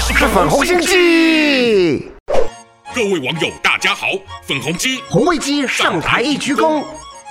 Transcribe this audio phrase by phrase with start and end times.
[0.00, 2.10] 是粉红心机。
[2.94, 4.06] 各位网友，大家好，
[4.46, 6.84] 粉红鸡红卫鸡上台一鞠躬。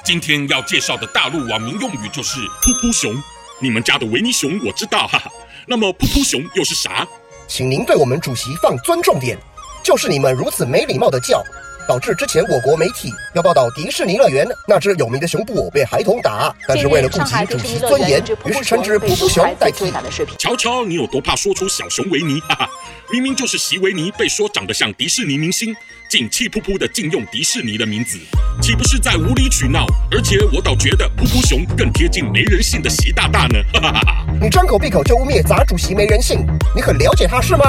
[0.04, 3.16] 今天要介绍的大陆网民用语就是“噗噗熊”。
[3.60, 5.32] 你们家的维尼熊我知道，哈哈。
[5.68, 7.08] 那么“噗噗熊”又是啥？
[7.48, 9.38] 请您对我们主席放尊重点，
[9.84, 11.44] 就是你们如此没礼貌的叫。
[11.92, 19.92] 导致之前我国媒体要报道迪士尼乐园那只有名的熊布偶被孩童打，但是为了顾及主席尊严，于是称之噗噗熊代替。
[20.40, 22.70] 瞧瞧你有多怕说出小熊维尼，哈哈，
[23.12, 25.76] 明明就是席维尼被说长得像迪士尼明星，
[26.10, 28.18] 竟气噗噗的禁用迪士尼的名字，
[28.62, 29.86] 岂不是在无理取闹？
[30.12, 34.26] 而且我倒觉得噗噗熊更贴近没人性的习大大呢，哈哈哈哈！
[34.42, 37.66] 你张口闭口就污蔑杂主席没人性，你很了解他是吗？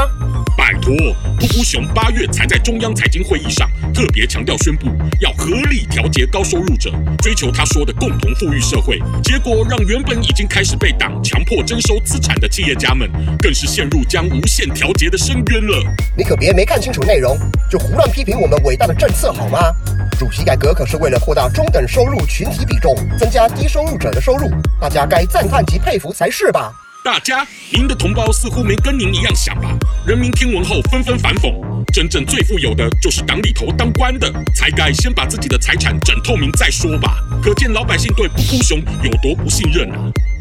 [0.56, 0.94] 拜托，
[1.42, 4.86] 噗噗熊八月才在中央财经会议上特别强调宣布
[5.18, 6.88] 要合理调节高收入者，
[7.20, 15.82] 追求他说的共同富裕社会，结果让原本已经开始被党强迫征收资产的企业家们，更是陷入将无限调节的深渊了。
[16.16, 17.36] 你可别没看清楚内容
[17.68, 19.58] 就胡乱批评我们伟大的政策好吗？
[20.20, 24.48] 主席改革可是为了扩大中等收入群体比重，增加低收入者的收入，
[24.80, 26.72] 大家该赞叹及佩服才是吧？
[27.04, 29.76] 大家，您的同胞似乎没跟您一样想吧？
[30.06, 31.52] 人民听闻后纷纷反讽，
[31.92, 37.16] 真正最富有的就是党里头当官的，才该先把自己的财产整透明再说吧。
[37.42, 39.98] 可见老百姓对噗噗熊有多不信任啊！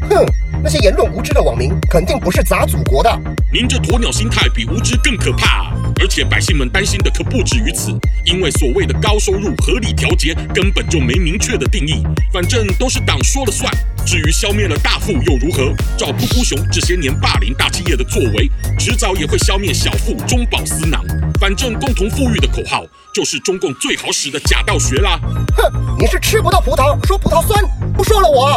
[0.08, 0.24] 哼，
[0.62, 3.10] 那些言论无知的网民肯定不是砸祖国的。
[3.52, 5.72] 您这鸵鸟心态比无知更可怕啊！
[6.00, 7.90] 而且百姓们担心的可不止于此，
[8.24, 13.72] 因为所谓的高收入合理调节根本就没明确的定义，反正都是党说了算。
[14.06, 15.74] 至于消灭了大富又如何？
[15.96, 21.04] 照噗噗熊这些年霸凌大企业的作为，迟早也会消灭小富中饱私囊。
[21.40, 25.18] 反正共同富裕的口号就是中共最好使的假道学啦！
[25.56, 27.64] 哼，你是吃不到葡萄说葡萄酸，
[27.96, 28.56] 不说了我！